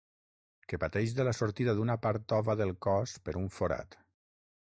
Que 0.71 0.77
pateix 0.83 1.11
de 1.17 1.25
la 1.27 1.33
sortida 1.39 1.75
d'una 1.81 1.97
part 2.07 2.25
tova 2.33 2.57
del 2.63 2.73
cos 2.87 3.15
per 3.27 3.35
un 3.45 3.49
forat. 3.59 4.01